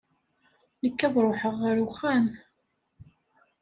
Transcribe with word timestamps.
Nekk 0.83 0.99
ad 1.07 1.15
ruḥeɣ 1.25 1.55
ɣer 1.63 1.75
uxxam. 1.85 2.25